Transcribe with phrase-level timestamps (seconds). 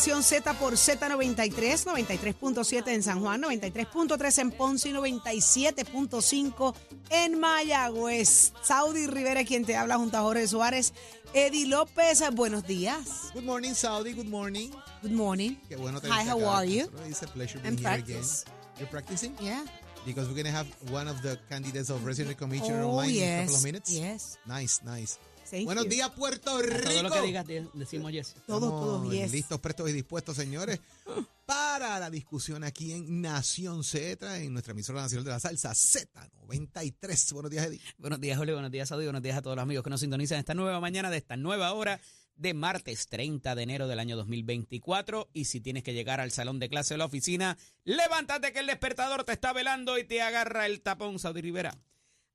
[0.00, 6.74] Nación Z por Z93, 93.7 en San Juan, 93.3 en Ponce y 97.5
[7.10, 8.54] en Mayagüez.
[8.62, 10.94] Saudi Rivera quien te habla junto a Jorge Suárez.
[11.34, 13.28] Eddie López, buenos días.
[13.34, 14.14] Good morning, Saudi.
[14.14, 14.70] Good morning.
[15.02, 15.56] Good morning.
[15.68, 16.88] Qué bueno Hi, how are you?
[17.06, 18.44] It's a pleasure And being here practice.
[18.46, 18.54] again.
[18.78, 19.36] You're practicing?
[19.38, 19.66] Yeah.
[20.06, 23.22] Because we're going to have one of the candidates of resident commissioner Oh, online in
[23.22, 23.92] a couple of minutes.
[23.92, 24.38] Yes.
[24.46, 25.18] Nice, nice.
[25.50, 25.90] Thank Buenos you.
[25.90, 26.80] días, Puerto Rico.
[26.88, 28.34] Todo lo que digas de- decimos yes.
[28.46, 29.32] Todos, Estamos todos, yes.
[29.32, 30.78] listos, prestos y dispuestos, señores,
[31.46, 37.32] para la discusión aquí en Nación Z, en nuestra emisora nacional de la salsa Z93.
[37.32, 37.80] Buenos días, Eddie.
[37.98, 38.54] Buenos días, Julio.
[38.54, 39.04] Buenos días, Saudi.
[39.04, 41.72] Buenos días a todos los amigos que nos sintonizan esta nueva mañana de esta nueva
[41.72, 42.00] hora
[42.36, 45.28] de martes 30 de enero del año 2024.
[45.32, 48.66] Y si tienes que llegar al salón de clase de la oficina, levántate que el
[48.66, 51.76] despertador te está velando y te agarra el tapón, Saudi Rivera.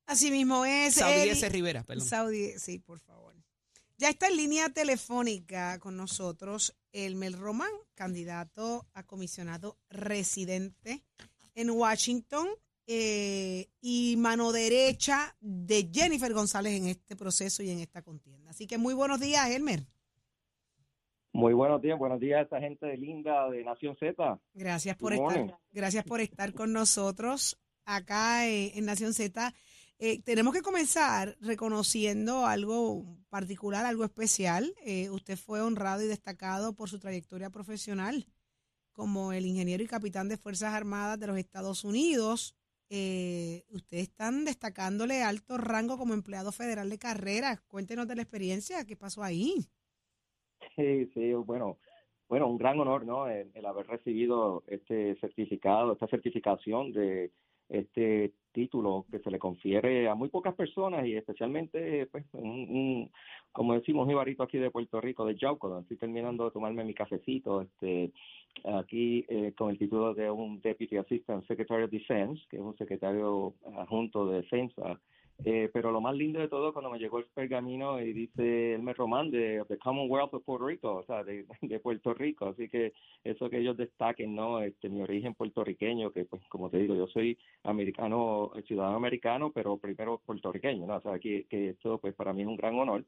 [0.06, 0.94] Así mismo es.
[0.94, 1.28] Saudi.
[1.28, 1.48] S.
[1.48, 2.06] Rivera, perdón.
[2.06, 3.34] Saudi, sí, por favor.
[3.98, 11.02] Ya está en línea telefónica con nosotros Elmer Román, candidato a comisionado residente
[11.54, 12.46] en Washington
[12.86, 18.50] eh, y mano derecha de Jennifer González en este proceso y en esta contienda.
[18.50, 19.86] Así que muy buenos días, Elmer.
[21.32, 24.38] Muy buenos días, buenos días a esta gente de linda de Nación Z.
[24.54, 29.52] Gracias por estar, gracias por estar con nosotros acá eh, en Nación Z.
[29.98, 34.74] Eh, tenemos que comenzar reconociendo algo particular, algo especial.
[34.84, 38.26] Eh, usted fue honrado y destacado por su trayectoria profesional
[38.92, 42.56] como el ingeniero y capitán de Fuerzas Armadas de los Estados Unidos.
[42.88, 47.62] Eh, ustedes están destacándole alto rango como empleado federal de carrera.
[47.66, 49.66] Cuéntenos de la experiencia, ¿qué pasó ahí?
[50.76, 51.78] Sí, sí, bueno,
[52.28, 53.28] bueno, un gran honor, ¿no?
[53.28, 57.32] El, el haber recibido este certificado, esta certificación de
[57.68, 63.10] este título que se le confiere a muy pocas personas y especialmente, pues, un, un-
[63.52, 67.60] como decimos, jibarito aquí de Puerto Rico, de Yauco, estoy terminando de tomarme mi cafecito,
[67.62, 68.12] este,
[68.64, 72.76] aquí eh, con el título de un Deputy Assistant Secretary of Defense, que es un
[72.76, 74.98] secretario adjunto de defensa
[75.44, 78.96] Eh, pero lo más lindo de todo cuando me llegó el pergamino y dice Elmer
[78.96, 82.46] Román de the Commonwealth of Puerto Rico, o sea, de, de Puerto Rico.
[82.46, 84.60] Así que eso que ellos destaquen, ¿no?
[84.62, 89.76] Este, mi origen puertorriqueño, que pues como te digo, yo soy americano, ciudadano americano, pero
[89.76, 90.96] primero puertorriqueño, ¿no?
[90.96, 93.04] O sea, que, que esto pues para mí es un gran honor.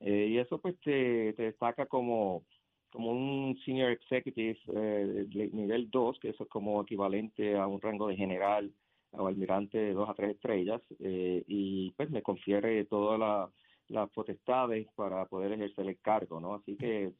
[0.00, 2.44] Eh, y eso pues te, te destaca como
[2.90, 8.08] como un senior executive eh, nivel 2, que eso es como equivalente a un rango
[8.08, 8.72] de general
[9.12, 13.50] o almirante de dos a tres estrellas, eh, y pues me confiere todas la-
[13.88, 16.54] las potestades para poder ejercer el cargo, ¿no?
[16.54, 17.12] Así que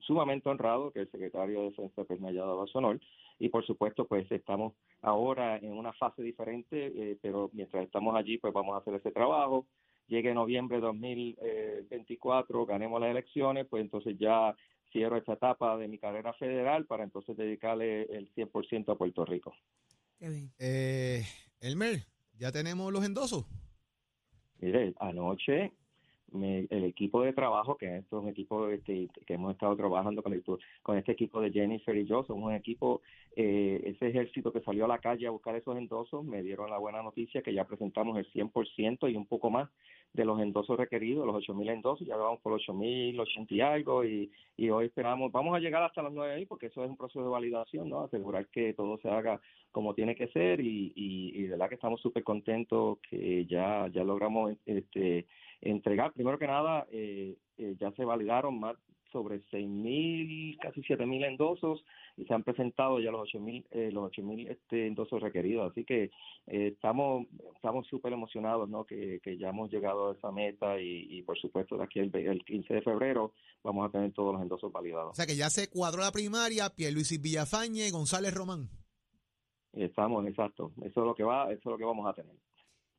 [0.00, 2.98] sumamente honrado que el secretario de Defensa pues, me haya dado su honor,
[3.38, 4.72] y por supuesto pues estamos
[5.02, 9.10] ahora en una fase diferente, eh, pero mientras estamos allí pues vamos a hacer ese
[9.12, 9.66] trabajo,
[10.08, 14.54] llegue noviembre de 2024, ganemos las elecciones, pues entonces ya
[14.92, 19.52] cierro esta etapa de mi carrera federal para entonces dedicarle el 100% a Puerto Rico.
[20.18, 20.50] Qué bien.
[20.58, 21.22] Eh,
[21.60, 22.04] Elmer,
[22.38, 23.44] ya tenemos los endosos.
[24.60, 25.72] Mire, anoche
[26.32, 30.22] me- el equipo de trabajo, que esto es un equipo este, que hemos estado trabajando
[30.22, 30.42] con, el-
[30.82, 33.02] con este equipo de Jennifer y yo, somos un equipo,
[33.36, 36.78] eh, ese ejército que salió a la calle a buscar esos endosos, me dieron la
[36.78, 39.68] buena noticia que ya presentamos el 100% y un poco más
[40.14, 44.30] de los endosos requeridos, los 8.000 endosos, ya vamos por 8.000, 80 y algo, y,
[44.56, 47.28] y hoy esperamos, vamos a llegar hasta las 9 porque eso es un proceso de
[47.28, 48.02] validación, ¿no?
[48.02, 49.40] Asegurar que todo se haga
[49.72, 53.88] como tiene que ser y, y, y de verdad que estamos súper contentos que ya,
[53.88, 55.26] ya logramos este,
[55.60, 56.12] entregar.
[56.12, 58.76] Primero que nada, eh, eh, ya se validaron más
[59.14, 61.84] sobre 6.000, casi 7.000 endosos
[62.16, 65.70] y se han presentado ya los 8.000 eh, los 8.000 este, endosos requeridos.
[65.70, 66.10] Así que
[66.48, 68.84] eh, estamos estamos súper emocionados ¿no?
[68.84, 72.14] que, que ya hemos llegado a esa meta y, y por supuesto de aquí el,
[72.14, 73.32] el 15 de febrero
[73.62, 75.16] vamos a tener todos los endosos O validados.
[75.16, 78.68] sea que ya se cuadró la primaria, Pierluisi Villafañe y González Román.
[79.72, 80.72] Estamos, exacto.
[80.78, 82.34] Eso es lo que va, eso es lo que vamos a tener.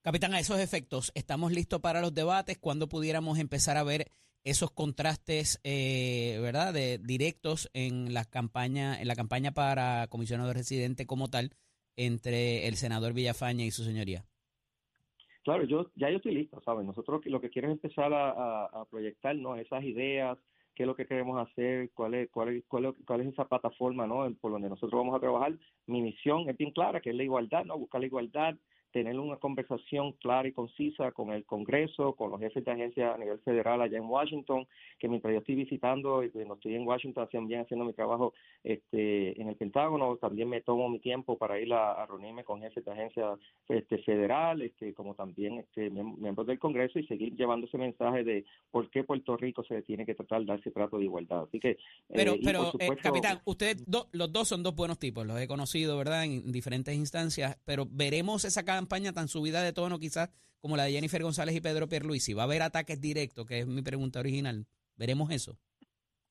[0.02, 2.60] Capitán, a esos efectos, ¿estamos listos para los debates?
[2.60, 4.06] ¿Cuándo pudiéramos empezar a ver
[4.46, 11.06] esos contrastes, eh, verdad, de directos en la campaña, en la campaña para comisionado residente
[11.06, 11.52] como tal,
[11.98, 14.24] entre el senador Villafaña y su señoría?
[15.44, 16.86] Claro, yo ya yo estoy listo, ¿sabes?
[16.86, 20.38] Nosotros lo que quiero es empezar a, a, a proyectarnos esas ideas,
[20.76, 23.48] qué es lo que queremos hacer, cuál es, cuál es, cuál es, cuál es esa
[23.48, 24.32] plataforma, ¿no?
[24.42, 25.58] Por donde nosotros vamos a trabajar.
[25.88, 27.78] Mi misión es bien clara, que es la igualdad, ¿no?
[27.78, 28.56] Buscar la igualdad,
[28.96, 33.18] tener una conversación clara y concisa con el Congreso, con los jefes de agencia a
[33.18, 34.66] nivel federal allá en Washington,
[34.98, 38.34] que mientras yo estoy visitando y cuando estoy en Washington también haciendo mi trabajo
[38.64, 42.62] este, en el Pentágono, también me tomo mi tiempo para ir a, a reunirme con
[42.62, 43.36] jefes de agencia
[43.68, 48.46] este, federal, este, como también este, miembros del Congreso y seguir llevando ese mensaje de
[48.72, 51.44] por qué Puerto Rico se tiene que tratar de dar ese trato de igualdad.
[51.50, 51.78] Así que,
[52.08, 55.38] pero, eh, pero eh, supuesto- capitán, ustedes do- los dos son dos buenos tipos, los
[55.38, 56.24] he conocido, ¿verdad?
[56.24, 60.30] En diferentes instancias, pero veremos esa campaña tan subida de tono quizás
[60.60, 62.34] como la de Jennifer González y Pedro Pierluisi.
[62.34, 64.68] ¿Va a haber ataques directos, que es mi pregunta original?
[64.96, 65.58] ¿Veremos eso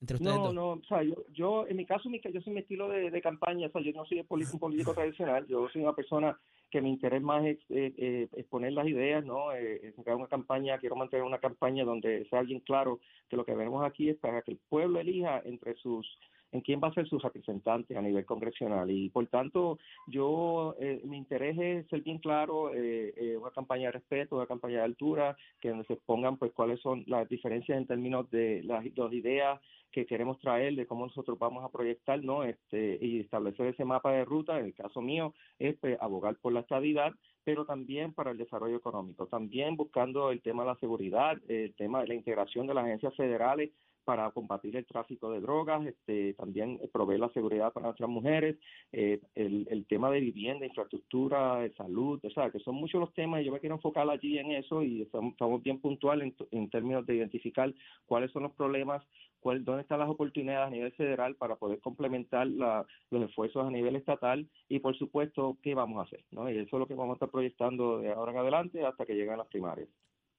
[0.00, 0.54] entre ustedes No, dos?
[0.54, 3.22] no, o sea, yo, yo en mi caso, mi, yo soy mi estilo de, de
[3.22, 6.38] campaña, o sea, yo no soy un político tradicional, yo soy una persona
[6.70, 9.52] que mi interés más es eh, eh, exponer las ideas, ¿no?
[9.52, 13.54] Eh, sacar una campaña, quiero mantener una campaña donde sea bien claro que lo que
[13.54, 16.06] vemos aquí es para que el pueblo elija entre sus
[16.54, 18.88] en quién va a ser sus representantes a nivel congresional.
[18.88, 23.86] Y por tanto yo eh, mi interés es ser bien claro eh, eh, una campaña
[23.86, 27.76] de respeto una campaña de altura que donde se expongan pues cuáles son las diferencias
[27.76, 29.60] en términos de las, las ideas
[29.90, 34.12] que queremos traer de cómo nosotros vamos a proyectar no este y establecer ese mapa
[34.12, 37.12] de ruta en el caso mío es pues, abogar por la estabilidad
[37.42, 39.26] pero también para el desarrollo económico.
[39.26, 43.14] También buscando el tema de la seguridad el tema de la integración de las agencias
[43.16, 43.70] federales
[44.04, 48.56] para combatir el tráfico de drogas, este, también proveer la seguridad para nuestras mujeres,
[48.92, 53.42] eh, el, tema de vivienda, infraestructura, de salud, o sea, que son muchos los temas
[53.42, 57.06] y yo me quiero enfocar allí en eso y estamos, bien puntuales en, en términos
[57.06, 57.72] de identificar
[58.06, 59.02] cuáles son los problemas,
[59.40, 63.70] cuál, dónde están las oportunidades a nivel federal para poder complementar la, los esfuerzos a
[63.70, 66.50] nivel estatal y, por supuesto, qué vamos a hacer, ¿no?
[66.50, 69.14] Y eso es lo que vamos a estar proyectando de ahora en adelante hasta que
[69.14, 69.88] lleguen las primarias.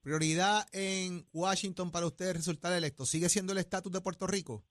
[0.10, 3.06] Prioridad en Washington para usted resultar electo.
[3.08, 4.64] ¿Sigue siendo el estatus de Puerto Rico?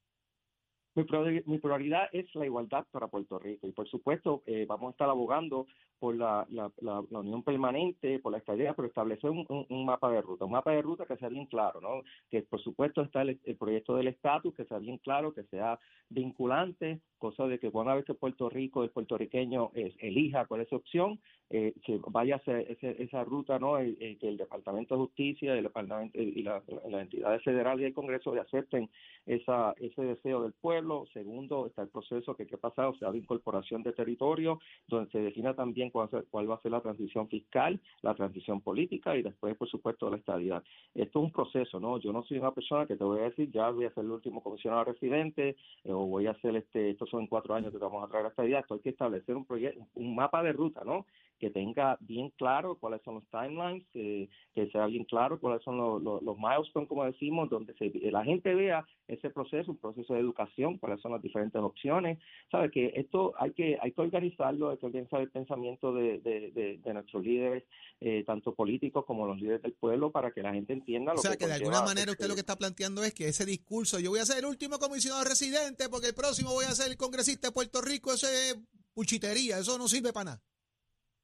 [0.94, 4.86] Mi, priori- mi prioridad es la igualdad para Puerto Rico y por supuesto eh, vamos
[4.86, 5.66] a estar abogando
[6.04, 10.20] por la, la, la, unión permanente, por la estabilidad, pero establecer un, un- mapa de
[10.20, 12.02] ruta, un mapa de ruta que sea bien claro, ¿no?
[12.30, 15.78] Que por supuesto está el, proyecto del estatus, que sea bien claro, que sea
[16.10, 20.68] vinculante, cosa de que una vez que Puerto Rico, el puertorriqueño eh, elija cuál es
[20.68, 21.18] su opción,
[21.48, 23.78] eh, que vaya ese, ese- esa ruta, ¿no?
[23.78, 27.82] Eh, eh, que el Departamento de Justicia y, el Departamento, y la- las entidades federales
[27.82, 28.90] y el Congreso acepten
[29.26, 31.06] esa, ese deseo del pueblo.
[31.14, 34.58] Segundo, está el proceso que, que ha pasado, o sea, de incorporación de territorio,
[34.88, 39.16] donde se defina también cuál, cuál va a ser la transición fiscal, la transición política
[39.16, 40.64] y después, por supuesto, la estabilidad.
[40.92, 41.98] Esto es un proceso, ¿no?
[41.98, 44.10] Yo no soy una persona que te voy a decir, ya voy a ser el
[44.10, 45.50] último comisionado residente
[45.84, 48.30] eh, o voy a hacer, este, estos son cuatro años que vamos a traer la
[48.30, 48.60] estabilidad.
[48.60, 51.06] Esto hay que establecer un proyecto, un mapa de ruta, ¿no?
[51.38, 55.76] Que tenga bien claro cuáles son los timelines, que, que sea bien claro cuáles son
[55.76, 60.14] los, los, los milestones, como decimos, donde se, la gente vea ese proceso, un proceso
[60.14, 62.18] de educación, cuáles son las diferentes opciones.
[62.50, 66.50] Sabe que esto hay que hay que organizarlo, hay que organizar el pensamiento de, de,
[66.52, 67.64] de, de nuestros líderes,
[68.00, 71.22] eh, tanto políticos como los líderes del pueblo, para que la gente entienda lo O
[71.22, 73.98] sea que que de alguna manera usted lo que está planteando es que ese discurso,
[74.00, 76.96] yo voy a ser el último comisionado residente porque el próximo voy a ser el
[76.96, 78.56] congresista de Puerto Rico, eso es
[78.94, 80.42] puchitería, eso no sirve para nada.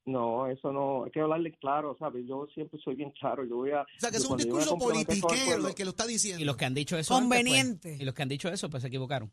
[0.05, 2.25] No, eso no, hay que hablarle claro, ¿sabes?
[2.27, 3.81] Yo siempre soy bien claro, yo voy a...
[3.81, 6.41] O sea que es un discurso politiquero el que lo está diciendo.
[6.41, 7.97] Y los que han dicho eso antes, pues, Conveniente.
[7.99, 9.31] y los que han dicho eso, pues se equivocaron.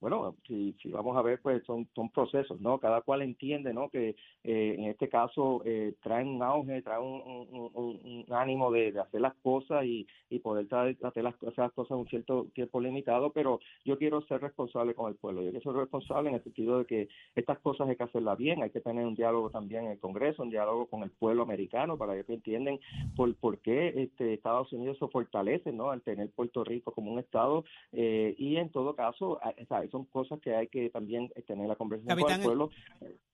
[0.00, 2.78] Bueno, si, si vamos a ver, pues son, son procesos, ¿no?
[2.78, 3.88] Cada cual entiende, ¿no?
[3.88, 4.10] Que
[4.44, 9.84] eh, en este caso eh, traen un auge, traen un, ánimo de, hacer las cosas
[9.84, 13.98] y, y poder traer- hacer las, hacer las cosas un cierto tiempo limitado, pero yo
[13.98, 15.42] quiero ser responsable con el pueblo.
[15.42, 18.62] Yo quiero ser responsable en el sentido de que estas cosas hay que hacerlas bien,
[18.62, 21.96] hay que tener un diálogo también en el Congreso, un diálogo con el pueblo americano
[21.96, 22.78] para que entiendan
[23.16, 25.90] por, por qué este, Estados Unidos se fortalece, ¿no?
[25.90, 29.40] Al tener Puerto Rico como un Estado eh, y en todo caso,
[29.90, 32.70] son cosas que hay que también eh, tener la conversación Capitán, con el pueblo.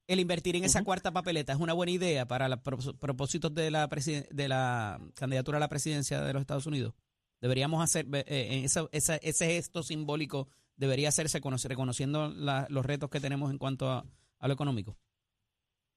[0.06, 3.70] El invertir en esa cuarta papeleta es una buena idea para los propós- propósitos de
[3.70, 6.94] la, de la candidatura a la presidencia de los Estados Unidos.
[7.40, 13.10] Deberíamos hacer, eh, eh, esa- esa- ese gesto simbólico debería hacerse reconociendo la- los retos
[13.10, 14.04] que tenemos en cuanto a,
[14.38, 14.96] a lo económico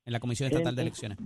[0.05, 1.17] en la Comisión Estatal de en- Elecciones.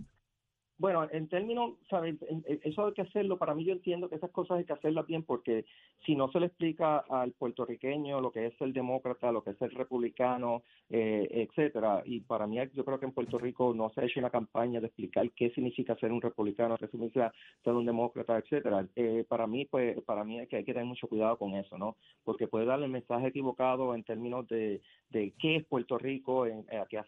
[0.79, 2.15] Bueno, en términos, ¿sabes?
[2.63, 3.38] Eso hay que hacerlo.
[3.38, 5.65] Para mí, yo entiendo que esas cosas hay que hacerlas bien porque
[6.05, 9.57] si no se le explica al puertorriqueño lo que es ser demócrata, lo que es
[9.57, 14.00] ser republicano, eh, etcétera, y para mí, yo creo que en Puerto Rico no se
[14.00, 17.86] ha hecho una campaña de explicar qué significa ser un republicano, qué significa ser un
[17.86, 18.88] demócrata, etcétera.
[18.95, 21.77] Eh, para mí, pues, para mí es que hay que tener mucho cuidado con eso,
[21.77, 21.98] ¿no?
[22.24, 26.65] Porque puede darle el mensaje equivocado en términos de, de qué es Puerto Rico, en,
[26.69, 27.01] hacia,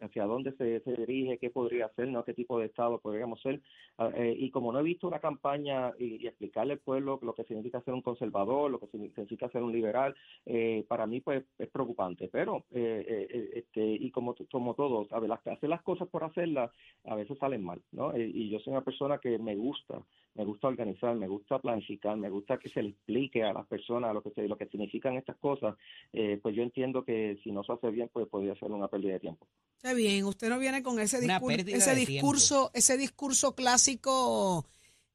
[0.00, 2.24] hacia dónde se, se dirige, qué podría ser, ¿no?
[2.24, 3.60] Qué tipo de Estado podríamos ser.
[3.98, 7.44] Ah, eh, y como no he visto una campaña y, explicarle al pueblo lo que
[7.44, 10.14] significa ser un conservador, lo que significa ser un liberal,
[10.46, 12.28] eh, para mí pues es preocupante.
[12.28, 16.70] Pero, este, y como, como todos, a ver, las, hacer las cosas por hacerlas
[17.04, 18.16] a veces salen mal, ¿no?
[18.16, 20.00] y yo soy una persona que me gusta,
[20.34, 24.14] me gusta organizar, me gusta planificar, me gusta que se le explique a las personas
[24.14, 25.76] lo que, lo que significan estas cosas,
[26.10, 29.20] pues yo entiendo que si no se hace bien, pues podría ser una pérdida de
[29.20, 29.46] tiempo.
[29.82, 34.66] Está bien, usted no viene con ese, ese discurso, ese discurso clásico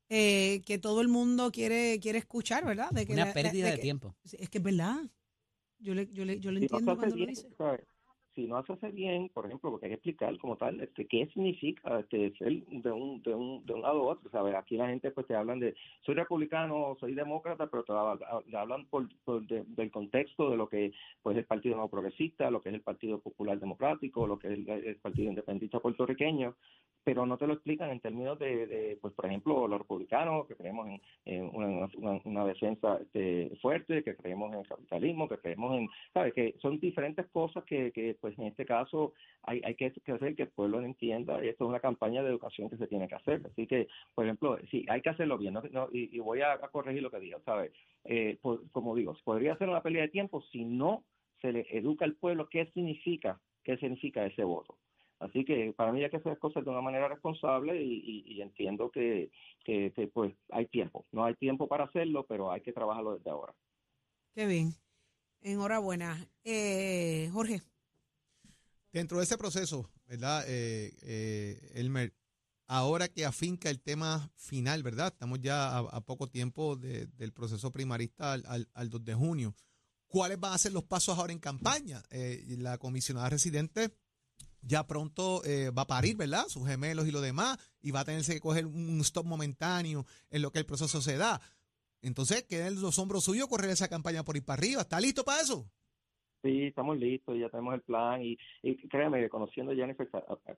[0.09, 2.89] eh, que todo el mundo quiere quiere escuchar, ¿verdad?
[2.91, 4.15] De que una pérdida de, tiempo.
[4.23, 4.97] Es que es verdad.
[5.79, 7.47] Yo le, yo le, yo le entiendo cuando lo dice
[8.37, 11.25] si no se hace bien, por ejemplo, porque hay que explicar como tal este, qué
[11.33, 14.29] significa este, ser de un, de, un, de un lado a otro.
[14.29, 14.53] ¿sabes?
[14.53, 19.07] Aquí la gente pues te hablan de, soy republicano, soy demócrata, pero te, hablan por,
[19.47, 20.93] del contexto de lo que
[21.23, 24.67] pues el Partido No Progresista, lo que es el Partido Popular Democrático, lo que es
[24.67, 26.55] el, Partido Independentista Puertorriqueño,
[27.07, 30.89] pero no te lo explican en términos de, pues por ejemplo, los republicanos, que creemos
[31.23, 31.51] en,
[32.25, 36.33] una, defensa este, fuerte, que creemos en el capitalismo, que creemos en, ¿sabes?
[36.33, 40.35] Que son diferentes cosas que, que pues, pues en este caso hay, hay que hacer
[40.35, 43.15] que el pueblo entienda y esto es una campaña de educación que se tiene que
[43.15, 43.41] hacer.
[43.49, 47.09] Así que, por ejemplo, sí, hay que hacerlo bien no, y, voy a, corregir lo
[47.09, 47.71] que digo, ¿sabes?
[48.03, 48.37] Eh,
[48.73, 51.05] como digo, podría ser una pérdida de tiempo si no
[51.39, 54.77] se le educa al pueblo qué significa, qué significa ese voto.
[55.19, 58.91] Así que para mí hay que hacer las cosas de una manera responsable y, entiendo
[58.91, 59.31] que,
[59.63, 61.05] que, pues hay tiempo.
[61.11, 63.55] No hay tiempo para hacerlo, pero hay que trabajarlo desde ahora.
[64.35, 64.73] Qué bien.
[65.41, 66.27] Enhorabuena.
[66.43, 67.61] Eh, Jorge.
[68.91, 72.13] Dentro de ese proceso, ¿verdad, eh, eh, Elmer?
[72.67, 75.07] Ahora que afinca el tema final, ¿verdad?
[75.13, 79.55] Estamos ya a, poco tiempo del proceso primarista al, al, 2 de junio.
[80.07, 82.03] ¿Cuáles van a ser los pasos ahora en campaña?
[82.09, 83.91] Eh, la comisionada residente
[84.67, 86.47] ya pronto eh, va a parir, ¿verdad?
[86.49, 90.41] Sus gemelos y lo demás, y va a tenerse que coger un stop momentáneo en
[90.41, 91.41] lo que el proceso se da.
[92.01, 94.81] Entonces, queda en los hombros suyos correr esa campaña por ir para arriba.
[94.81, 95.71] ¿Está listo para eso?
[96.43, 100.07] Sí, estamos listos, ya tenemos el plan y, y créeme, conociendo a Jennifer,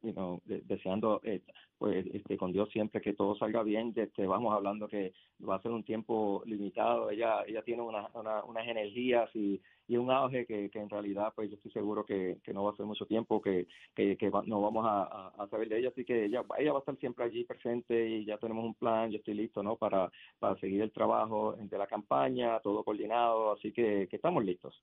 [0.03, 1.41] you deseando eh,
[1.77, 5.13] pues este, con Dios siempre que todo salga bien, este, vamos hablando que
[5.47, 10.11] va a ser un tiempo limitado, ella ella tiene una, unas energías y, y un
[10.11, 12.85] auge que, que en realidad pues yo estoy seguro que, que no va a ser
[12.85, 16.73] mucho tiempo que, que, no vamos a, a, saber de ella, así que ella, ella
[16.73, 19.77] va a estar siempre allí presente y ya tenemos un plan, yo estoy listo ¿no?
[19.77, 24.79] para, para seguir el trabajo de la campaña, todo coordinado, así que, que estamos listos.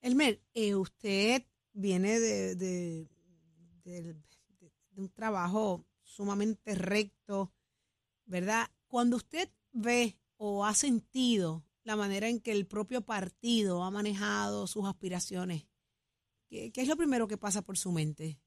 [0.00, 3.08] Elmer, eh, usted viene de,
[4.96, 7.52] un trabajo sumamente recto,
[8.26, 8.70] ¿verdad?
[8.86, 14.66] Cuando usted ve o ha sentido la manera en que el propio partido ha manejado
[14.66, 15.66] sus aspiraciones,
[16.48, 18.40] ¿qué, qué es lo primero que pasa por su mente?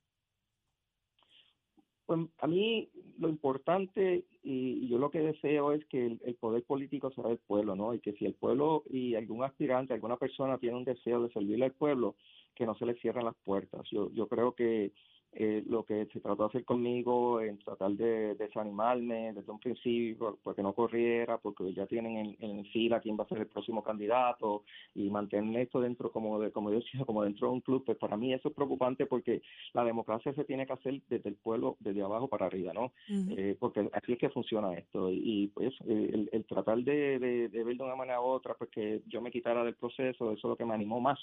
[2.40, 2.90] A mí
[3.20, 7.76] lo importante y, yo lo que deseo es que el, poder político sea del pueblo,
[7.76, 7.94] ¿no?
[7.94, 11.66] Y que si el pueblo y algún aspirante, alguna persona tiene un deseo de servirle
[11.66, 12.16] al pueblo,
[12.56, 13.82] que no se le cierren las puertas.
[13.92, 14.92] Yo, yo creo que
[15.34, 20.38] eh, lo que se trató de hacer conmigo, en tratar de, desanimarme desde un principio,
[20.44, 24.64] porque no corriera, porque ya tienen en, fila quién va a ser el próximo candidato
[24.94, 27.98] y mantener esto dentro, como de, como yo decía, como dentro de un club, pues
[27.98, 29.42] para mí eso es preocupante porque
[29.74, 32.92] la democracia se tiene que hacer desde el pueblo, desde abajo para arriba, ¿no?
[33.10, 37.64] Eh, porque así es que funciona esto y, pues el, el tratar de, de, de,
[37.64, 40.44] ver de una manera u otra, pues que yo me quitara del proceso, eso es
[40.44, 41.20] lo que me animó más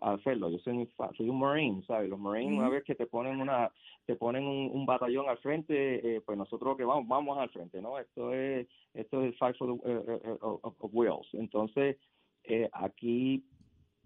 [0.00, 0.50] a hacerlo.
[0.50, 2.08] Yo soy, soy un Marine, ¿sabes?
[2.08, 3.70] Los Marines, una vez que te ponen una
[4.04, 7.98] te ponen un, batallón al frente, eh, pues nosotros que vamos vamos al frente, ¿no?
[7.98, 11.26] Esto es esto es el fight for the, uh, of.
[11.32, 11.96] Entonces,
[12.44, 13.44] eh, aquí,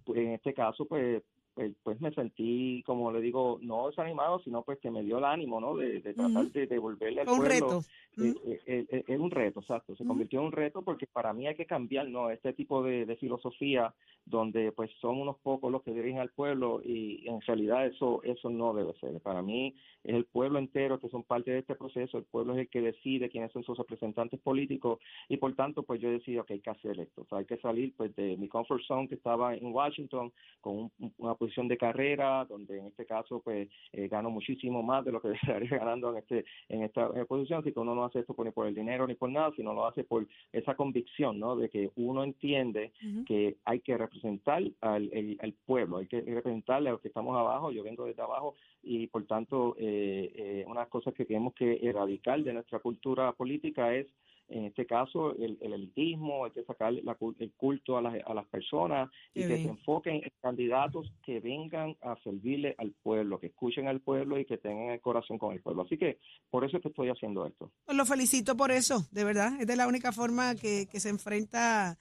[0.04, 1.22] pues, en este caso, pues
[1.54, 5.24] pues, pues, me sentí, como le digo, no desanimado, sino pues que me dio el
[5.24, 5.76] ánimo, ¿no?
[5.76, 7.48] De, tratar de devolverle al un pueblo.
[7.48, 7.82] Reto.
[8.18, 8.34] Eh,
[8.66, 9.94] eh, es un reto, exacto.
[9.96, 12.30] Se convirtió en un reto porque para mí hay que cambiar, ¿no?
[12.30, 13.92] Este tipo de, filosofía
[14.24, 18.48] donde pues son unos pocos los que dirigen al pueblo y en realidad eso eso
[18.48, 19.20] no debe ser.
[19.20, 22.60] Para mí es el pueblo entero que son parte de este proceso, el pueblo es
[22.60, 26.54] el que decide quiénes son sus representantes políticos y por tanto pues yo decido que
[26.54, 27.22] hay que hacer esto.
[27.22, 30.90] O sea, hay que salir pues de mi comfort zone que estaba en Washington con
[31.18, 35.32] una posición de carrera donde en este caso pues gano muchísimo más de lo que
[35.42, 38.66] estaría ganando en este en esta posición, así que uno no hace esto ni por
[38.66, 41.56] el dinero ni por nada, sino lo hace por esa convicción, ¿no?
[41.56, 42.92] De que uno entiende
[43.26, 47.72] que hay que representar al, al pueblo, hay que representarle a los que estamos abajo,
[47.72, 51.54] yo vengo desde abajo y por tanto eh, eh, una de las cosas que tenemos
[51.54, 54.06] que erradicar de nuestra cultura política es
[54.50, 58.34] en este caso el, el elitismo, hay que sacar la el culto a las, a
[58.34, 59.62] las personas y Qué que bien.
[59.64, 64.44] se enfoquen en candidatos que vengan a servirle al pueblo, que escuchen al pueblo y
[64.44, 65.82] que tengan el corazón con el pueblo.
[65.82, 66.18] Así que
[66.50, 67.70] por eso es que estoy haciendo esto.
[67.84, 69.60] Pues lo felicito por eso, de verdad.
[69.60, 71.98] Es de la única forma que, que se enfrenta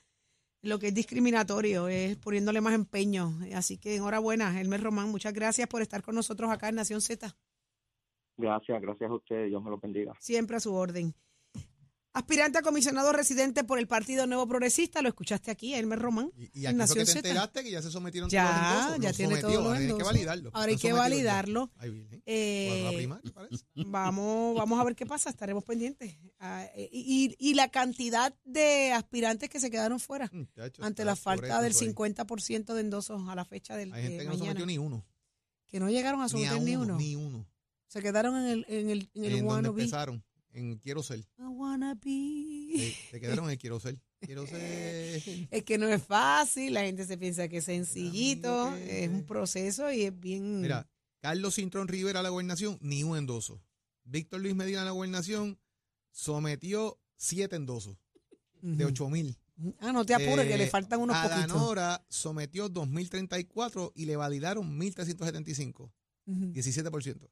[0.62, 3.32] lo que es discriminatorio, es poniéndole más empeño.
[3.56, 5.10] Así que enhorabuena, Elmer Román.
[5.10, 7.36] Muchas gracias por estar con nosotros acá en Nación Z.
[8.38, 10.14] Gracias, gracias a ustedes, Dios me los bendiga.
[10.20, 11.14] Siempre a su orden.
[12.12, 16.32] Aspirante a comisionado residente por el Partido Nuevo Progresista, lo escuchaste aquí, Elmer Román.
[16.36, 19.10] Y, y aquí que Nación te enteraste que ya se sometieron Ya, todos los ya
[19.10, 20.50] Los tiene todos los ahora hay que validarlo.
[20.54, 20.94] Ahora hay que ya.
[20.96, 21.72] validarlo.
[22.26, 23.64] Eh, primaria, parece.
[23.76, 26.16] Vamos, vamos a ver qué pasa, estaremos pendientes.
[26.40, 31.16] Ah, eh, y, y la cantidad de aspirantes que se quedaron fuera Muchacho, ante la
[31.16, 31.94] falta pobreza del eso ahí.
[31.94, 34.48] 50% de endosos a la fecha del Hay gente de que no mañana.
[34.60, 35.06] sometió ni uno.
[35.68, 37.48] que no llegaron a Ni a someter ni, uno, ni uno.
[37.88, 40.24] Se quedaron en el, en el, en el En donde empezaron.
[40.52, 41.20] En Quiero Ser.
[41.20, 42.02] I wanna be.
[42.02, 44.00] Sí, se quedaron en Quiero Ser.
[44.22, 45.22] Quiero Ser.
[45.52, 49.26] Es que no es fácil, la gente se piensa que es sencillito, que- es un
[49.26, 50.62] proceso y es bien...
[50.62, 50.90] Mira,
[51.22, 53.62] Carlos Cintrón Rivera a la gobernación, ni un endoso.
[54.04, 55.60] Víctor Luis Medina a la gobernación
[56.12, 57.98] sometió siete endosos
[58.62, 59.38] de ocho mil.
[59.80, 61.38] Ah, no te apures, que Eh, le faltan unos poquitos.
[61.44, 65.92] Adanora sometió 2.034 y le validaron 1.375,
[66.26, 66.54] Ujú.
[66.54, 67.30] 17%.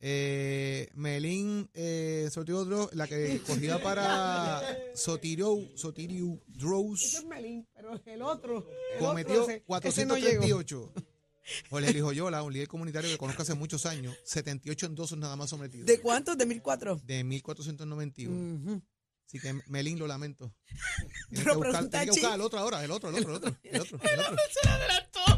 [0.00, 4.62] Eh, Melín eh, sortió otro, la que corría para
[4.94, 10.16] Sotirio, Sotirio Ese es Drows, Melín, pero el otro, el cometió otro, ese- ese no
[10.16, 10.42] llegó.
[10.46, 10.92] 438.
[11.70, 15.50] Jorge Luis Joyola, un líder comunitario que conozco hace muchos años, 78 endosos nada más
[15.50, 15.86] sometidos.
[15.86, 16.36] ¿De cuántos?
[16.38, 17.00] ¿De 1004?
[17.04, 18.56] de 1491.
[18.72, 18.82] Ujú.
[19.26, 20.54] Así que Melín lo lamento.
[21.30, 23.56] Tienes Pero que buscar, que buscar al otro ahora, el otro, el otro, el otro,
[23.64, 24.36] el otro, el otro.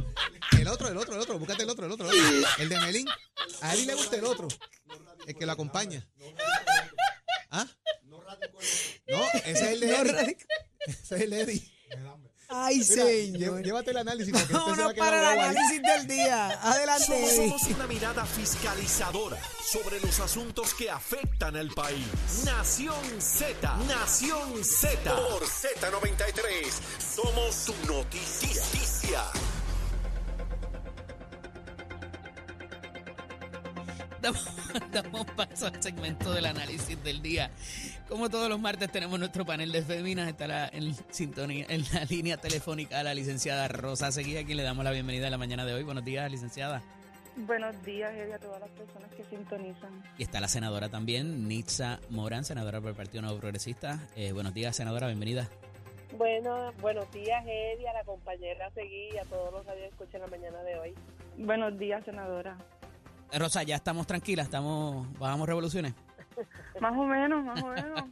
[0.59, 2.49] El otro, el otro, el otro, búscate el otro, el otro, el otro.
[2.59, 3.07] El de Melín.
[3.63, 4.49] A él le gusta el otro.
[5.27, 6.07] El que lo acompaña.
[7.51, 7.67] ¿Ah?
[8.05, 10.37] No, ese es el de Eddie.
[10.87, 11.73] Ese es el de Eddie.
[12.53, 13.63] Ay, Mira, señor.
[13.63, 15.49] llévate el análisis porque este se va Vámonos a quedar para el ahí.
[15.51, 16.49] análisis del día.
[16.63, 17.37] Adelante.
[17.37, 19.39] Somos una mirada fiscalizadora
[19.73, 22.05] sobre los asuntos que afectan al país.
[22.45, 25.15] Nación Z, Nación Z.
[25.15, 26.73] Por Z93,
[27.15, 29.23] somos su noticia.
[34.21, 34.45] Damos,
[34.93, 37.51] damos paso al segmento del análisis del día.
[38.09, 40.29] Como todos los martes tenemos nuestro panel de féminas.
[40.29, 44.63] Está la- en, sintonía, en la línea telefónica la licenciada Rosa Seguía, a quien le
[44.63, 45.83] damos la bienvenida en la mañana de hoy.
[45.85, 46.83] Buenos días, licenciada.
[47.37, 50.03] Buenos días, Eddie, a todas las personas que sintonizan.
[50.19, 54.01] Y está la senadora también, Nitza Morán, senadora por el Partido Nuevo Progresista.
[54.17, 55.49] Eh, buenos días, senadora, bienvenida.
[56.19, 60.27] Bueno, buenos días, Eddie, a la compañera Seguí y a todos los que escuchan la
[60.27, 60.95] mañana de hoy.
[61.39, 62.59] Buenos días, senadora.
[63.39, 65.95] Rosa, ya estamos tranquilas, estamos, bajamos revoluciones.
[66.81, 68.05] Más o menos, más o menos.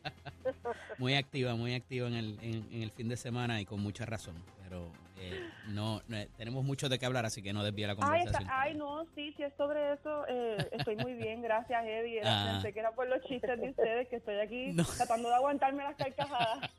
[0.98, 4.04] Muy activa, muy activa en el, en, en el fin de semana y con mucha
[4.04, 4.34] razón.
[4.64, 8.46] Pero eh, no, no, tenemos mucho de qué hablar, así que no desvíe la conversación.
[8.52, 10.26] ay, no, sí, sí, es sobre eso.
[10.28, 12.20] eh, estoy muy bien, gracias, Eddie.
[12.24, 12.50] Ah.
[12.54, 14.84] Pensé que era por los chistes de ustedes, que estoy aquí No.
[14.84, 16.70] tratando de aguantarme las carcajadas.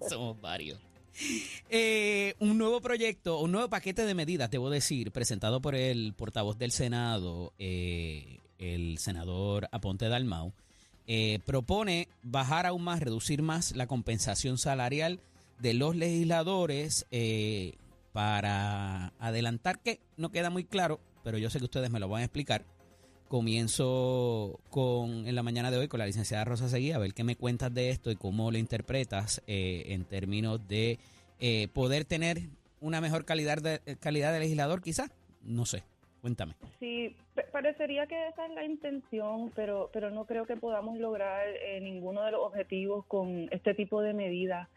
[0.08, 0.78] Somos varios.
[1.70, 6.56] Eh, un nuevo proyecto, un nuevo paquete de medidas, debo decir, presentado por el portavoz
[6.56, 10.54] del Senado, eh, el senador Aponte Dalmau,
[11.06, 15.20] eh, propone bajar aún más, reducir más la compensación salarial
[15.58, 17.06] de los legisladores
[18.12, 22.22] para adelantar que no queda muy claro, pero yo sé que ustedes me lo van
[22.22, 22.64] a explicar.
[23.28, 27.24] Comienzo con en la mañana de hoy con la licenciada Rosa Seguí, a ver qué
[27.24, 30.98] me cuentas de esto y cómo lo interpretas eh, en términos de
[31.38, 32.38] eh, poder tener
[32.80, 35.10] una mejor calidad de calidad de legislador, quizás.
[35.42, 35.82] No sé,
[36.22, 36.54] cuéntame.
[36.80, 41.46] Sí, pa- parecería que esa es la intención, pero, pero no creo que podamos lograr
[41.48, 44.68] eh, ninguno de los objetivos con este tipo de medidas,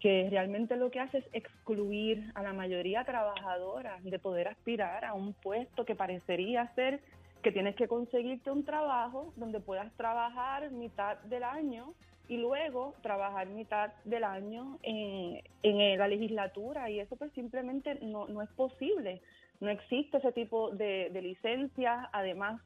[0.00, 5.14] que realmente lo que hace es excluir a la mayoría trabajadora de poder aspirar a
[5.14, 7.00] un puesto que parecería ser
[7.42, 11.94] que tienes que conseguirte un trabajo donde puedas trabajar mitad del año
[12.28, 18.28] y luego trabajar mitad del año en, en la legislatura y eso pues simplemente no,
[18.28, 19.20] no es posible
[19.60, 22.08] no existe ese tipo de, de licencias.
[22.12, 22.60] Además,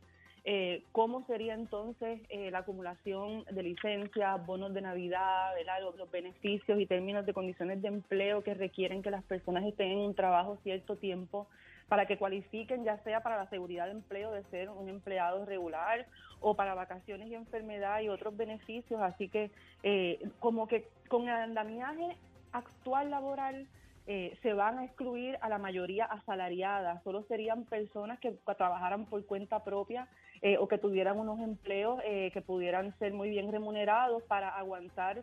[0.44, 5.52] eh, ¿cómo sería entonces eh, la acumulación de licencias, bonos de Navidad.
[5.82, 9.90] Los, los beneficios y términos de condiciones de empleo que requieren que las personas estén
[9.90, 11.48] en un trabajo cierto tiempo
[11.88, 16.06] para que cualifiquen, ya sea para la seguridad de empleo de ser un empleado regular
[16.40, 19.00] o para vacaciones y enfermedad y otros beneficios?
[19.00, 19.50] Así que,
[19.82, 22.16] eh, como que con el andamiaje
[22.52, 23.66] actual laboral,
[24.06, 29.24] eh, se van a excluir a la mayoría asalariada, solo serían personas que trabajaran por
[29.24, 30.08] cuenta propia
[30.42, 35.22] eh, o que tuvieran unos empleos eh, que pudieran ser muy bien remunerados para aguantar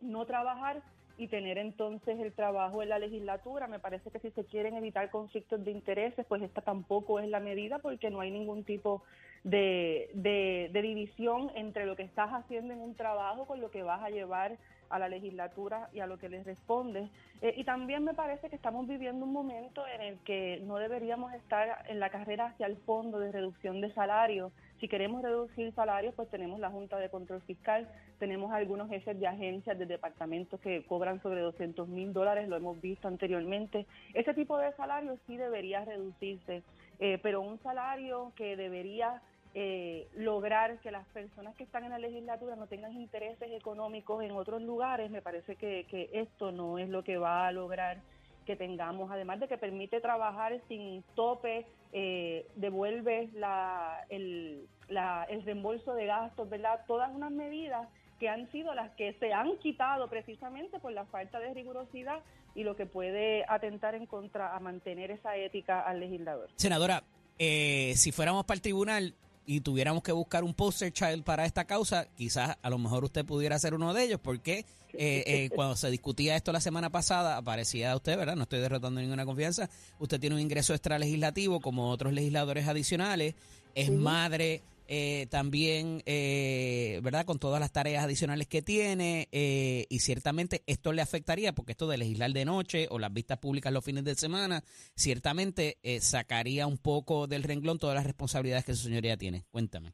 [0.00, 0.82] no trabajar
[1.18, 3.66] y tener entonces el trabajo en la legislatura.
[3.66, 7.40] Me parece que si se quieren evitar conflictos de intereses, pues esta tampoco es la
[7.40, 9.02] medida porque no hay ningún tipo
[9.44, 13.82] de, de, de división entre lo que estás haciendo en un trabajo con lo que
[13.82, 14.56] vas a llevar
[14.90, 17.08] a la legislatura y a lo que les responde.
[17.42, 21.32] Eh, y también me parece que estamos viviendo un momento en el que no deberíamos
[21.34, 24.52] estar en la carrera hacia el fondo de reducción de salarios.
[24.80, 29.26] Si queremos reducir salarios, pues tenemos la Junta de Control Fiscal, tenemos algunos jefes de
[29.26, 33.86] agencias, de departamentos que cobran sobre 200 mil dólares, lo hemos visto anteriormente.
[34.12, 36.62] Ese tipo de salario sí debería reducirse,
[36.98, 39.22] eh, pero un salario que debería
[39.58, 44.32] eh, lograr que las personas que están en la legislatura no tengan intereses económicos en
[44.32, 48.02] otros lugares, me parece que, que esto no es lo que va a lograr
[48.44, 51.64] que tengamos, además de que permite trabajar sin tope,
[51.94, 56.82] eh, devuelve la, el, la, el reembolso de gastos, ¿verdad?
[56.86, 57.88] Todas unas medidas
[58.20, 62.20] que han sido las que se han quitado precisamente por la falta de rigurosidad
[62.54, 66.50] y lo que puede atentar en contra a mantener esa ética al legislador.
[66.56, 67.02] Senadora,
[67.38, 69.14] eh, si fuéramos para el tribunal
[69.46, 73.24] y tuviéramos que buscar un poster child para esta causa, quizás a lo mejor usted
[73.24, 77.36] pudiera ser uno de ellos, porque eh, eh, cuando se discutía esto la semana pasada,
[77.36, 78.34] aparecía usted, ¿verdad?
[78.34, 79.70] No estoy derrotando ninguna confianza.
[80.00, 83.34] Usted tiene un ingreso extra legislativo como otros legisladores adicionales,
[83.74, 87.24] es madre eh, también, eh, ¿verdad?
[87.24, 91.88] Con todas las tareas adicionales que tiene eh, y ciertamente esto le afectaría porque esto
[91.88, 94.62] de legislar de noche o las vistas públicas los fines de semana,
[94.94, 99.44] ciertamente eh, sacaría un poco del renglón todas las responsabilidades que su señoría tiene.
[99.50, 99.92] Cuéntame.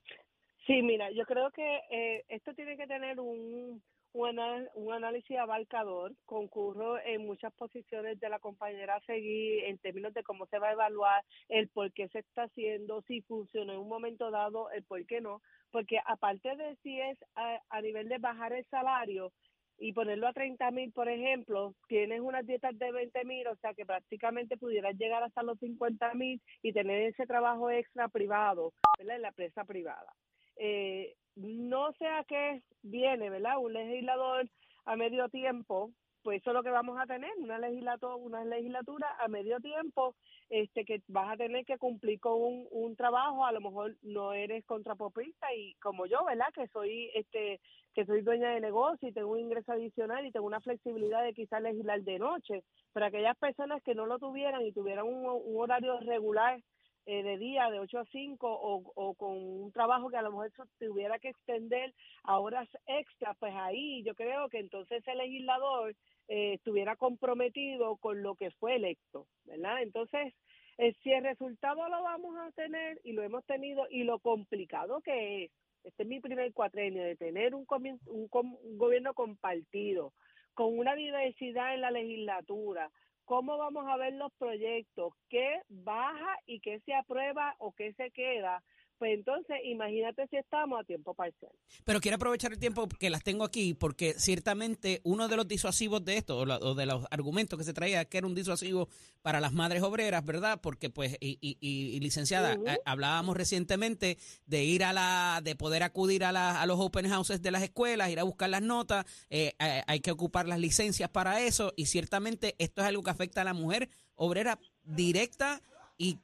[0.67, 4.38] Sí, mira, yo creo que eh, esto tiene que tener un, un,
[4.75, 6.12] un análisis abarcador.
[6.25, 10.68] Concurro en muchas posiciones de la compañera a seguir en términos de cómo se va
[10.68, 14.85] a evaluar, el por qué se está haciendo, si funcionó en un momento dado, el
[14.85, 15.40] por qué no.
[15.70, 19.33] Porque aparte de si es a, a nivel de bajar el salario
[19.79, 23.75] y ponerlo a 30 mil, por ejemplo, tienes unas dietas de 20 mil, o sea
[23.75, 29.16] que prácticamente pudieras llegar hasta los 50 mil y tener ese trabajo extra privado, ¿verdad?
[29.16, 30.12] En la empresa privada
[30.57, 33.59] eh, no sé a qué viene, ¿verdad?
[33.59, 34.49] Un legislador
[34.85, 35.91] a medio tiempo,
[36.23, 40.15] pues eso es lo que vamos a tener, una legislatura, una legislatura a medio tiempo,
[40.51, 44.33] este que vas a tener que cumplir con un, un trabajo, a lo mejor no
[44.33, 46.47] eres contrapopista y como yo, ¿verdad?
[46.55, 47.61] Que soy este
[47.95, 51.35] que soy dueña de negocio y tengo un ingreso adicional y tengo una flexibilidad de
[51.35, 55.61] quizás legislar de noche, pero aquellas personas que no lo tuvieran y tuvieran un, un
[55.61, 56.61] horario regular
[57.07, 60.31] eh, de día de 8 a 5 o, o con un trabajo que a lo
[60.31, 65.97] mejor tuviera que extender a horas extra, pues ahí yo creo que entonces el legislador
[66.29, 69.83] eh, estuviera comprometido con lo que fue electo, ¿verdad?
[69.83, 70.33] Entonces,
[70.79, 75.01] eh, si el resultado lo vamos a tener y lo hemos tenido y lo complicado
[75.01, 75.51] que es,
[75.85, 80.12] este es mi primer cuatrenio de tener un, un, un gobierno compartido,
[80.55, 82.91] con una diversidad en la legislatura,
[83.25, 88.11] cómo vamos a ver los proyectos, qué baja y qué se aprueba o qué se
[88.11, 88.63] queda,
[89.03, 91.51] pues entonces imagínate si estamos a tiempo parcial.
[91.85, 96.05] Pero quiero aprovechar el tiempo que las tengo aquí porque ciertamente uno de los disuasivos
[96.05, 98.88] de esto o, la- o de los argumentos que se traía que era un disuasivo
[99.21, 100.61] para las madres obreras, ¿verdad?
[100.62, 106.23] Porque pues y, y- licenciada, eh, hablábamos recientemente de ir a la de poder acudir
[106.23, 109.53] a, la- a los open houses de las escuelas, ir a buscar las notas, eh,
[109.59, 113.41] eh, hay que ocupar las licencias para eso y ciertamente esto es algo que afecta
[113.41, 115.61] a la mujer obrera directa
[115.99, 116.19] y-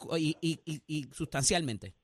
[0.87, 1.95] y sustancialmente.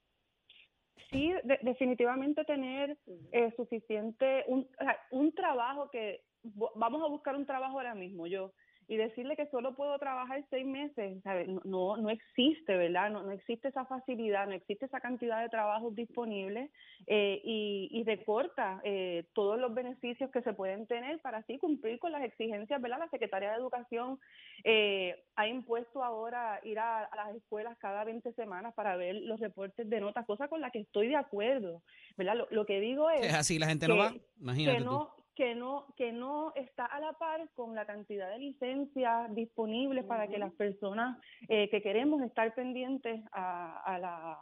[1.14, 2.98] Sí, de- definitivamente tener
[3.30, 4.68] eh, suficiente, un,
[5.12, 6.24] un trabajo que,
[6.74, 8.52] vamos a buscar un trabajo ahora mismo yo,
[8.88, 11.46] y decirle que solo puedo trabajar seis meses, ¿sabe?
[11.46, 13.10] No, no, no existe, ¿verdad?
[13.10, 16.70] No, no existe esa facilidad, no existe esa cantidad de trabajos disponibles
[17.06, 21.98] eh, y, y recorta eh, todos los beneficios que se pueden tener para así cumplir
[21.98, 22.98] con las exigencias, ¿verdad?
[22.98, 24.18] La Secretaría de Educación
[24.64, 29.40] eh, ha impuesto ahora ir a, a las escuelas cada 20 semanas para ver los
[29.40, 31.82] reportes de notas, cosa con la que estoy de acuerdo,
[32.16, 32.36] ¿verdad?
[32.36, 35.08] Lo, lo que digo es Es así, la gente no va, imagínate que tú.
[35.34, 40.28] Que no que no está a la par con la cantidad de licencias disponibles para
[40.28, 41.18] que las personas
[41.48, 44.38] eh, que queremos estar pendientes a, a la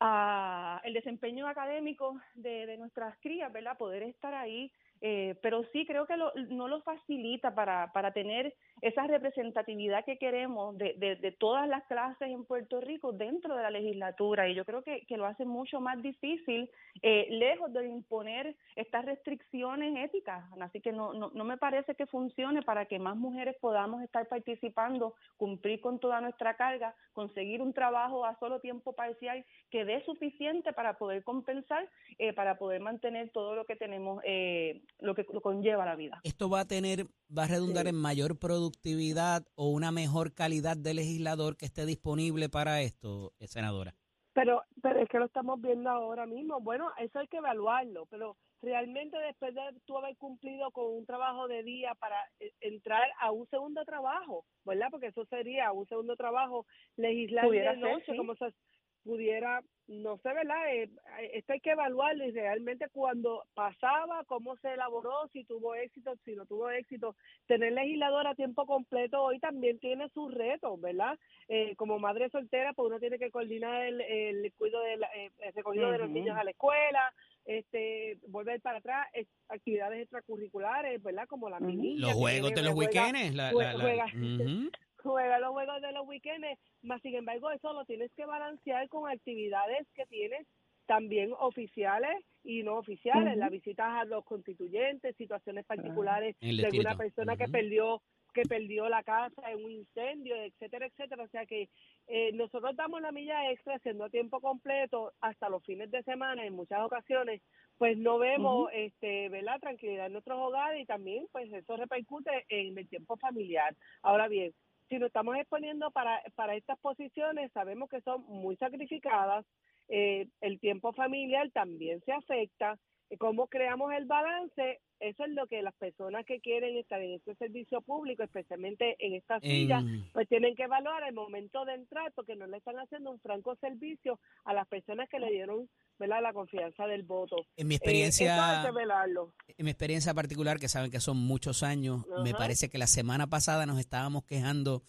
[0.00, 3.78] a el desempeño académico de, de nuestras crías, ¿verdad?
[3.78, 4.72] Poder estar ahí
[5.04, 10.16] eh, pero sí creo que lo, no lo facilita para, para tener esa representatividad que
[10.16, 14.48] queremos de, de, de, todas las clases en Puerto Rico dentro de la legislatura.
[14.48, 16.70] Y yo creo que, que lo hace mucho más difícil
[17.02, 20.44] eh, lejos de imponer estas restricciones éticas.
[20.60, 24.28] Así que no, no, no me parece que funcione para que más mujeres podamos estar
[24.28, 30.04] participando cumplir con toda nuestra carga conseguir un trabajo a solo tiempo parcial que dé
[30.04, 31.88] suficiente para poder compensar
[32.18, 36.20] eh, para poder mantener todo lo que tenemos eh, lo que lo conlleva la vida.
[36.24, 37.90] Esto va a tener, va a redundar sí.
[37.90, 43.46] en mayor productividad o una mejor calidad de legislador que esté disponible para esto, eh,
[43.46, 43.94] senadora.
[44.34, 46.60] Pero, pero es que lo estamos viendo ahora mismo.
[46.60, 51.48] Bueno, eso hay que evaluarlo, pero realmente después de tú haber cumplido con un trabajo
[51.48, 54.88] de día para eh, entrar a un segundo trabajo, ¿verdad?
[54.90, 56.64] Porque eso sería un segundo trabajo
[56.96, 58.16] legislar de noche, ser, sí.
[58.16, 58.54] como se
[59.02, 60.74] pudiera, no sé, ¿verdad?
[60.74, 60.90] Eh,
[61.32, 66.34] esto hay que evaluarlo y realmente cuando pasaba, cómo se elaboró, si tuvo éxito, si
[66.34, 67.16] no tuvo éxito.
[67.46, 71.18] Tener legislador a tiempo completo hoy también tiene sus retos, ¿verdad?
[71.48, 75.52] Eh, como madre soltera, pues uno tiene que coordinar el, el cuidado del eh, el
[75.52, 75.92] recogido uh -huh.
[75.92, 77.12] de los niños a la escuela,
[77.44, 81.26] este volver para atrás, es, actividades extracurriculares, ¿verdad?
[81.26, 81.98] Como la uh -huh.
[81.98, 83.34] Los juegos de los weekends.
[83.34, 84.70] La, la, la, juega, uh -huh
[85.02, 89.10] juega los juegos de los weekends, más sin embargo eso lo tienes que balancear con
[89.10, 90.46] actividades que tienes
[90.86, 93.40] también oficiales y no oficiales, uh -huh.
[93.40, 96.56] las visitas a los constituyentes, situaciones particulares uh -huh.
[96.60, 97.38] de alguna persona uh -huh.
[97.38, 101.24] que perdió que perdió la casa en un incendio, etcétera, etcétera.
[101.24, 101.68] O sea que
[102.08, 106.44] eh, nosotros damos la milla extra haciendo a tiempo completo hasta los fines de semana
[106.44, 107.42] en muchas ocasiones,
[107.78, 109.60] pues no vemos, este, ¿verdad?
[109.60, 113.74] Tranquilidad en nuestros hogares y también pues eso repercute en el tiempo familiar.
[114.02, 114.52] Ahora bien,
[114.92, 119.46] si nos estamos exponiendo para, para estas posiciones, sabemos que son muy sacrificadas,
[119.88, 122.78] eh, el tiempo familiar también se afecta,
[123.18, 127.34] cómo creamos el balance, eso es lo que las personas que quieren estar en este
[127.34, 130.08] servicio público, especialmente en esta silla, en...
[130.12, 133.56] pues tienen que evaluar el momento de entrar porque no le están haciendo un franco
[133.56, 136.22] servicio a las personas que le dieron ¿verdad?
[136.22, 137.36] la confianza del voto.
[137.56, 142.32] En mi experiencia, eh, en mi experiencia particular, que saben que son muchos años, me
[142.32, 144.82] parece que la semana pasada nos estábamos quejando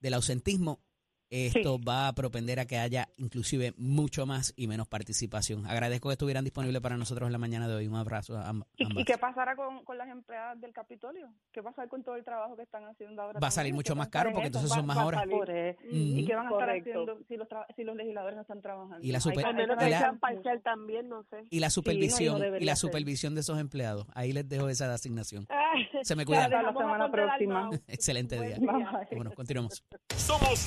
[0.00, 0.80] del ausentismo
[1.30, 1.84] esto sí.
[1.88, 5.66] va a propender a que haya inclusive mucho más y menos participación.
[5.66, 7.86] Agradezco que estuvieran disponibles para nosotros en la mañana de hoy.
[7.86, 8.68] Un abrazo a ambas.
[8.76, 11.28] ¿Y, ¿Y, qué pasará con, con, las empleadas del Capitolio?
[11.52, 13.40] ¿Qué va a pasar con todo el trabajo que están haciendo ahora?
[13.40, 15.24] Va a salir mucho más caro porque entonces son más horas.
[15.26, 15.80] Uh -huh.
[15.90, 19.06] ¿Y qué van a estar haciendo si los, si los legisladores no están trabajando?
[19.06, 21.44] Y la, super, Al menos que sean parcial también, no sé.
[21.50, 24.06] Y la supervisión, sí, no, y la supervisión de esos empleados.
[24.14, 25.46] Ahí les dejo esa asignación.
[26.02, 26.50] Se me cuidan.
[26.50, 27.70] la semana próxima.
[27.88, 28.56] Excelente día.
[29.12, 29.84] Bueno, continuamos.
[30.16, 30.66] Somos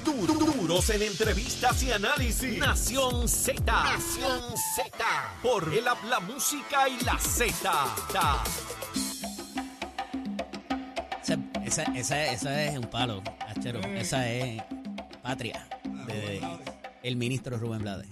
[0.00, 2.58] du du duros en entrevistas y análisis.
[2.58, 3.62] Nación Z.
[3.64, 4.42] Nación
[4.76, 5.04] Z.
[5.42, 7.72] Por el habla música y la Z.
[11.64, 13.80] Esa, esa, esa, es un palo, Achero.
[13.80, 14.62] Esa es
[15.22, 15.68] patria
[16.06, 16.40] de
[17.02, 18.08] el ministro Rubén Blades.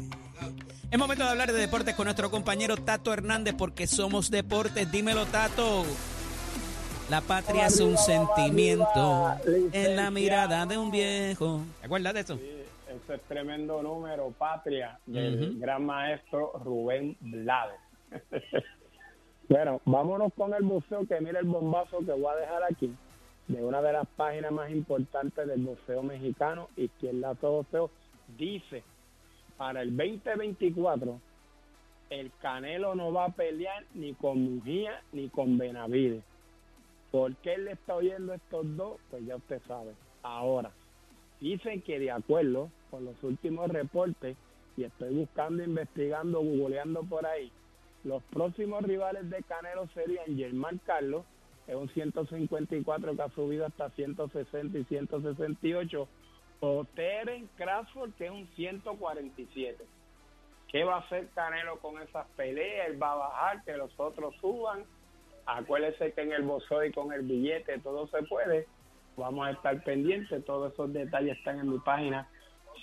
[0.91, 4.91] Es momento de hablar de deportes con nuestro compañero Tato Hernández porque somos deportes.
[4.91, 5.85] Dímelo, Tato.
[7.09, 9.33] La patria es un sentimiento
[9.73, 11.61] en la mirada de un viejo.
[11.79, 12.37] ¿Te acuerdas de eso?
[12.37, 12.51] Sí,
[12.89, 15.61] ese es tremendo número, patria, del uh -huh.
[15.61, 17.79] gran maestro Rubén Blades.
[19.49, 22.93] bueno, vámonos con el buceo, que mira el bombazo que voy a dejar aquí,
[23.47, 27.89] de una de las páginas más importantes del buceo mexicano, Izquierda Boxeo,
[28.37, 28.83] dice,
[29.57, 31.21] para el 2024,
[32.11, 36.25] el Canelo no va a pelear ni con Mujía ni con Benavides
[37.17, 39.01] ¿Por qué él está oyendo estos dos?
[39.11, 39.95] Pues ya usted sabe.
[40.23, 40.71] Ahora,
[41.41, 44.37] dicen que de acuerdo con los últimos reportes,
[44.77, 47.51] y estoy buscando, investigando, googleando por ahí,
[48.05, 51.25] los próximos rivales de Canelo serían Germán Carlos,
[51.67, 56.09] es un 154 que ha subido hasta 160 y 168,
[56.61, 59.87] o Teren Crawford, que es un 147.
[60.69, 62.91] ¿Qué va a hacer Canelo con esas peleas?
[62.91, 64.85] Él va a bajar, que los otros suban
[65.47, 68.67] Acuérdese que en el y con el billete todo se puede.
[69.17, 70.45] Vamos a estar pendientes.
[70.45, 72.29] Todos esos detalles están en mi página.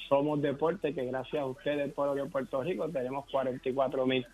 [0.08, 4.26] Somos Deporte, que gracias a ustedes, pueblo de Puerto Rico, tenemos 44 mil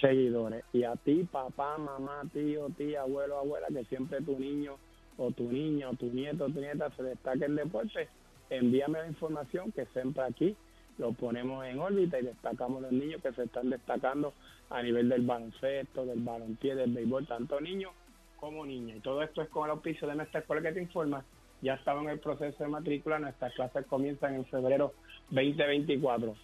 [0.00, 0.64] seguidores.
[0.72, 4.76] Y a ti, papá, mamá, tío, tía, abuelo, abuela, que siempre tu niño
[5.18, 8.08] o tu niña o tu nieto o tu nieta se destaque en deporte,
[8.50, 10.56] envíame la información que siempre aquí
[10.98, 14.32] lo ponemos en órbita y destacamos los niños que se están destacando
[14.70, 17.92] a nivel del baloncesto, del balonpié, del béisbol, tanto niños
[18.38, 18.98] como niñas.
[18.98, 21.24] Y todo esto es con el auspicio de nuestra escuela que te informa.
[21.62, 24.92] Ya estaba en el proceso de matrícula, nuestras clases comienzan en febrero
[25.30, 26.34] 2024.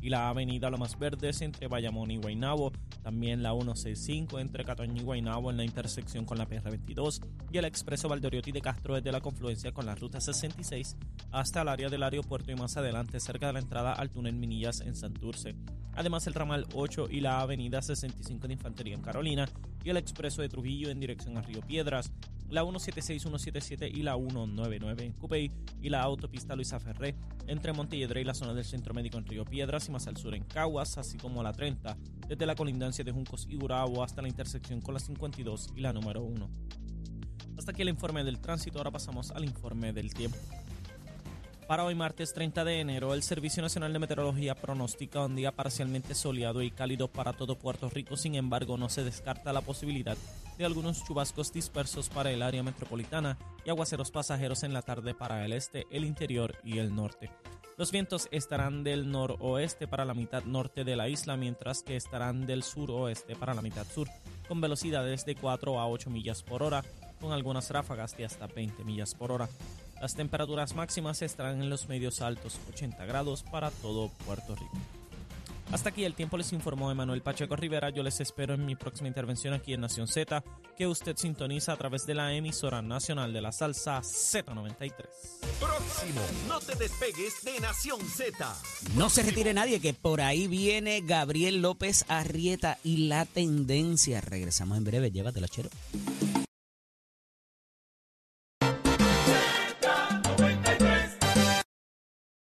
[0.00, 5.04] y la avenida Lomas Verdes entre Bayamón y Guaynabo, también la 165 entre Catoño y
[5.04, 7.20] Guaynabo en la intersección con la PR22,
[7.52, 10.96] y el expreso Valdoriotti de Castro desde la confluencia con la ruta 66
[11.32, 14.80] hasta el área del aeropuerto y más adelante cerca de la entrada al túnel Minillas
[14.80, 15.54] en Santurce.
[15.92, 19.48] Además el ramal 8 y la avenida 65 de Infantería en Carolina
[19.84, 22.12] y el expreso de Trujillo en dirección a Río Piedras,
[22.48, 27.14] la 176, 177 y la 199 en Cupey y la autopista Luisa Ferré
[27.46, 30.44] entre Montelledre y la zona del Centro Médico en Río Piedras más al sur en
[30.44, 31.96] Caguas, así como la 30
[32.28, 35.92] desde la colindancia de Juncos y Gurabo hasta la intersección con la 52 y la
[35.92, 36.48] número 1.
[37.58, 40.38] Hasta aquí el informe del tránsito, ahora pasamos al informe del tiempo.
[41.70, 46.16] Para hoy martes 30 de enero, el Servicio Nacional de Meteorología pronostica un día parcialmente
[46.16, 50.16] soleado y cálido para todo Puerto Rico, sin embargo no se descarta la posibilidad
[50.58, 55.44] de algunos chubascos dispersos para el área metropolitana y aguaceros pasajeros en la tarde para
[55.44, 57.30] el este, el interior y el norte.
[57.76, 62.46] Los vientos estarán del noroeste para la mitad norte de la isla, mientras que estarán
[62.46, 64.08] del suroeste para la mitad sur,
[64.48, 66.84] con velocidades de 4 a 8 millas por hora,
[67.20, 69.48] con algunas ráfagas de hasta 20 millas por hora.
[70.00, 74.99] Las temperaturas máximas estarán en los medios altos 80 grados para todo Puerto Rico.
[75.72, 77.90] Hasta aquí el tiempo les informó Emanuel Pacheco Rivera.
[77.90, 80.42] Yo les espero en mi próxima intervención aquí en Nación Z,
[80.76, 84.92] que usted sintoniza a través de la emisora nacional de la salsa Z93.
[85.60, 88.56] Próximo, no te despegues de Nación Z.
[88.96, 94.20] No se retire nadie, que por ahí viene Gabriel López Arrieta y la tendencia.
[94.20, 95.70] Regresamos en breve, llévatelo, chero.